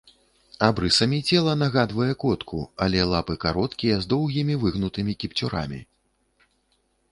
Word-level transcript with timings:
Абрысамі 0.67 1.19
цела 1.33 1.53
нагадвае 1.63 2.07
котку, 2.23 2.63
але 2.87 2.99
лапы 3.13 3.37
кароткія, 3.45 3.95
з 4.05 4.11
доўгімі 4.15 4.59
выгнутымі 4.67 5.13
кіпцюрамі. 5.25 5.79